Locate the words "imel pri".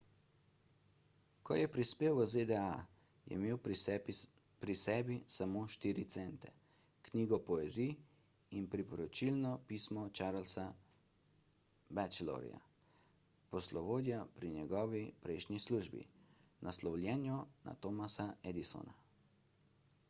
3.39-4.75